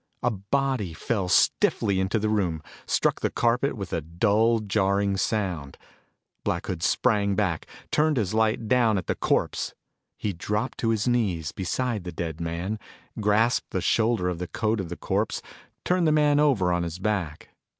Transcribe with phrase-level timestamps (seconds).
[0.23, 5.77] A body fell stiffly into the room, struck the carpet with a dull, jarring sound.
[6.43, 9.75] Black Hood sprang back, turned his light down at the corpse.
[10.17, 12.79] He dropped to his knees beside the dead man,
[13.19, 15.39] grasped the shoulder of the coat of the corpse,
[15.85, 17.49] turned the man over on his back.